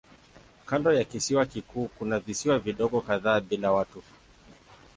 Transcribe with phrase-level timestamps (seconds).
[0.65, 4.03] Kando ya kisiwa kikuu kuna visiwa vidogo kadhaa bila watu.